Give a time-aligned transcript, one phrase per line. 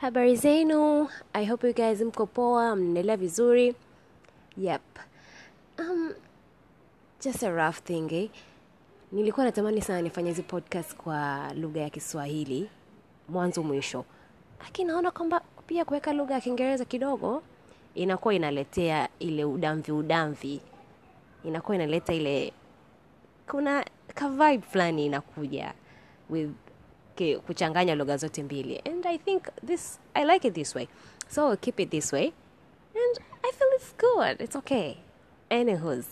[0.00, 1.08] habari zenu?
[1.32, 3.74] I hope you guys mko poa mnaendelea vizuri.
[4.56, 4.82] Yep.
[5.78, 6.14] Um,
[7.24, 8.30] just a rough thing eh?
[9.12, 12.70] nilikuwa natamani sana nifanye hizi podcast kwa lugha ya kiswahili
[13.28, 14.04] mwanzo mwisho.
[14.60, 17.42] Lakini naona kwamba pia kuweka lugha ya kiingereza kidogo
[17.94, 20.60] inakuwa inaletea ile udamvi udamvi.
[21.44, 22.52] Inakuwa inaleta ile
[23.50, 25.74] kuna ka vibe fulani inakuja
[26.30, 26.50] with
[27.20, 28.78] ki- kuchanganya lugha zote mbili.
[28.84, 30.88] And i think this i like it this way.
[31.28, 32.32] So I'll keep it this way.
[32.94, 34.40] And i feel it's good.
[34.40, 34.96] It's okay.
[35.50, 36.06] Anyways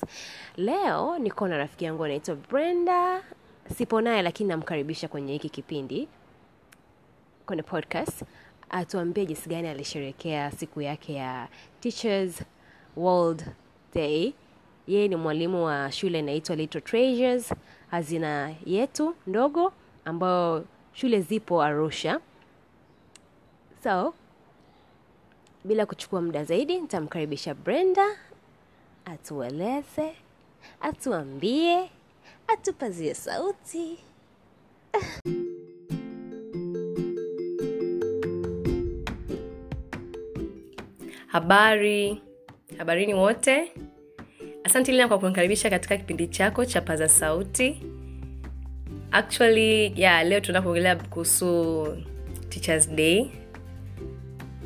[0.56, 3.22] leo niko na rafiki yangu anaitwa brenda.
[3.76, 6.08] Sipo naye lakini namkaribisha kwenye hiki kipindi
[7.46, 8.22] kwenye podcast.
[8.70, 11.48] Atuambie jinsi gani alisherekea siku yake ya
[11.80, 12.42] teachers
[12.96, 13.44] world
[13.94, 14.32] day.
[14.86, 17.54] Yeye ni mwalimu wa shule inaitwa little treasures
[17.90, 19.72] hazina yetu ndogo
[20.04, 20.64] ambayo
[21.00, 22.20] shule zipo arusha.
[23.84, 24.14] So
[25.64, 28.06] bila kuchukua muda zaidi nitamkaribisha brenda
[29.04, 30.14] atueleze
[30.80, 31.90] atuambie
[32.48, 33.98] atupazie sauti.
[41.26, 42.22] Habari
[42.78, 43.72] habarini wote.
[44.64, 47.82] Asante lina kwa kunikaribisha katika kipindi chako cha paza sauti
[49.12, 51.86] actually yeah, leo tunaenda kuongelea kuhusu
[52.48, 53.26] teachers day.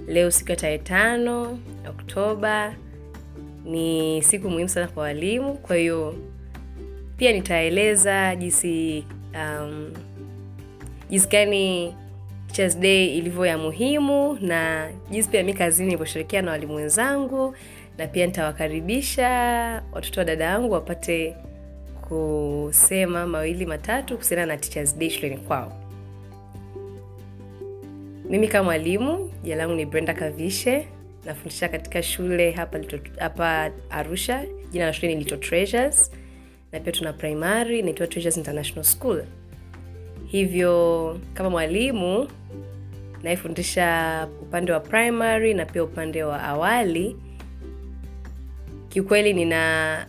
[0.09, 2.75] Leo siku ya tarehe tano oktoba.
[3.65, 5.55] Ni siku muhimu sana kwa walimu.
[5.55, 6.15] Kwa hiyo
[7.17, 9.93] pia nitaeleza jinsi um,
[11.11, 11.95] jinsi gani
[12.47, 17.55] Teachers Day ilivyo ya muhimu na jinsi pia mi kazini nilivyoshirikiana na walimu wenzangu.
[17.99, 19.29] Na pia nitawakaribisha
[19.93, 21.37] watoto wa dada yangu wapate
[22.13, 25.73] kusema mawili matatu kuhusiana na Teachers Day shuleni kwao.
[28.31, 30.89] Mimi kama mwalimu jina langu ni brenda kavishe
[31.25, 34.45] nafundisha katika shule hapa, Lito, hapa arusha.
[34.71, 36.11] Jina la shule ni little treasures
[36.73, 39.25] na pia tuna primary inaitwa treasures international school.
[40.27, 42.29] Hivyo kama mwalimu
[43.23, 47.17] naifundisha upande wa primary na pia upande wa awali.
[48.89, 50.07] Kiukweli nina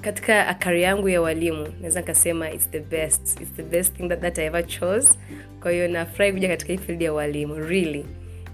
[0.00, 4.20] katika akari yangu ya walimu naweza nikasema its the best its the best thing that,
[4.20, 5.18] that I ever chose.
[5.60, 8.06] Kwa hiyo nafurahi kuja katika hii field ya walimu really.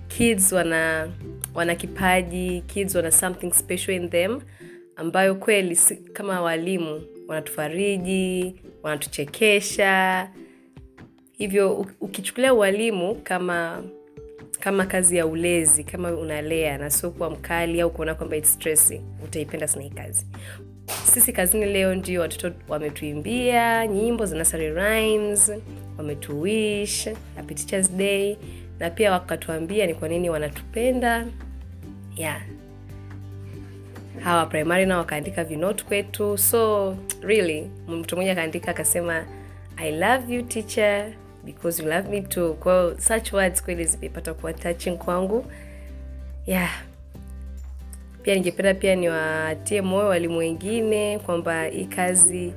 [0.08, 1.08] Kids wana
[1.54, 4.40] wana kipaji kids wana something special in them
[4.96, 5.78] ambayo kweli
[6.12, 10.30] kama walimu wanatufariji wanatuchekesha.
[11.32, 13.84] Hivyo ukichukulia ualimu kama
[14.60, 18.36] kama kazi ya ulezi kama unalea na sio kuwa mkali au kuona kwamba
[19.24, 20.26] utaipenda sana hii kazi
[20.86, 25.52] sisi kazini leo ndio watoto wametuimbia nyimbo za nursery rhymes
[25.98, 28.36] wametuwish happy teachers day
[28.78, 31.26] na pia wakatuambia ni kwa nini wanatupenda.
[32.16, 32.42] Yeah.
[34.20, 36.38] Hawa primary nao wakaandika vinot kwetu.
[36.38, 39.24] So really mtu mmoja akaandika akasema
[39.76, 41.12] i love you teacher
[41.44, 42.54] because you love me too.
[42.54, 45.46] Kwao such words kweli zimepata kuwa touching kwangu.
[46.46, 46.70] Yeah
[48.24, 52.52] pia ningependa pia niwatie moyo walimu wengine kwamba hii kazi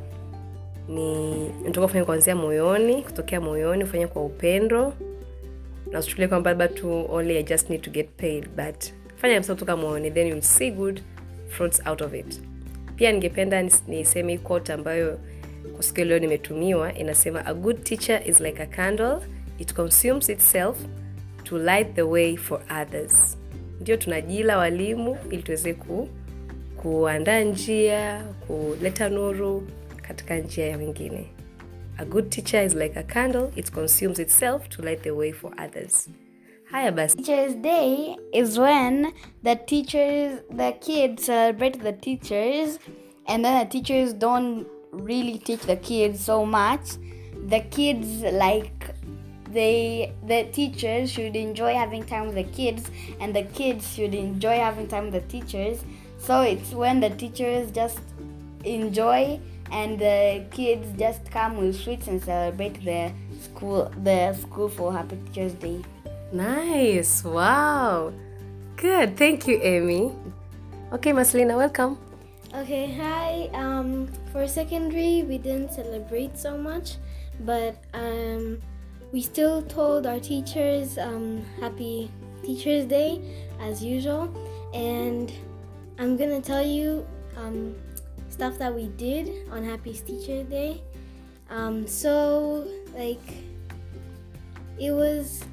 [0.89, 4.93] ni natoka kufanya kuanzia moyoni kutokea moyoni kufanya kwa upendo.
[5.91, 8.83] Na usichukulie kwamba labda tu only i just need to get paid but
[9.15, 11.01] fanya kabisa kutoka moyoni then you'll see good
[11.49, 12.41] fruits out of it.
[12.95, 15.19] Pia ningependa niseme hii quote ambayo
[15.73, 19.17] kwa siku leo nimetumiwa inasema a good teacher is like a candle
[19.59, 20.77] it consumes itself
[21.43, 23.36] to light the way for others
[23.81, 26.07] ndio tunajila walimu ili tuweze ku,
[26.81, 29.67] kuandaa njia kuleta nuru
[30.01, 31.25] katika njia ya wengine
[31.97, 35.51] a good teacher is like a candle it consumes itself to light the way for
[35.57, 36.09] others.
[36.71, 37.17] Haya basi.
[37.61, 42.77] Day is when the teachers, the kids celebrate the teachers,
[43.27, 46.97] and then the teachers don't really teach the kids so much.
[47.47, 48.93] The kids like
[49.57, 54.57] they the teachers should enjoy having time with the kids, and the kids should enjoy
[54.57, 55.83] having time with the teachers.
[56.19, 57.99] So it's when the teachers just
[58.63, 59.39] enjoy
[59.71, 63.11] and the kids just come with sweets and celebrate the
[63.41, 65.81] school the school for Happy Teachers Day.
[66.31, 67.23] Nice.
[67.23, 68.13] Wow.
[68.75, 69.17] Good.
[69.17, 70.13] Thank you, Amy.
[70.93, 71.97] Okay, Maslina, welcome.
[72.53, 73.49] Okay, hi.
[73.53, 76.95] Um, for secondary, we didn't celebrate so much,
[77.41, 78.61] but um,
[79.11, 82.11] we still told our teachers um, Happy
[82.43, 83.21] Teachers Day
[83.61, 84.29] as usual.
[84.73, 85.31] And
[85.99, 87.05] I'm gonna tell you
[87.35, 87.75] um,
[88.29, 90.81] stuff that we did on Happy Teacher Day.
[91.49, 93.23] Um, so, like,
[94.77, 95.43] it was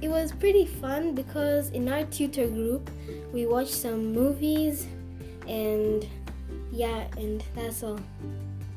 [0.00, 2.90] it was pretty fun because in our tutor group
[3.32, 4.88] we watched some movies
[5.46, 6.08] and
[6.72, 8.00] yeah and that's all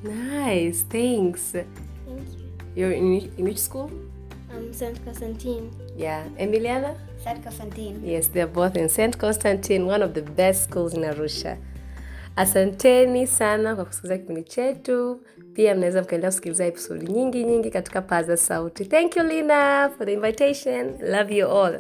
[0.04, 1.50] Nice, thanks.
[1.52, 1.68] thank
[2.06, 3.90] you You're in, in which school?
[4.58, 6.96] Um saint constantine Yeah, Emiliana?
[7.24, 8.00] Sad Constantine.
[8.04, 9.18] Yes, they're both in St.
[9.18, 11.58] Constantine, one of the best schools in Arusha.
[12.36, 15.22] Asanteni sana kwa kusikiliza kipindi chetu.
[15.54, 18.86] Pia mnaweza mkaendelea kusikiliza episodi nyingi nyingi katika Paza Sauti.
[18.86, 20.94] Thank you Lina for the invitation.
[21.02, 21.80] Love you all.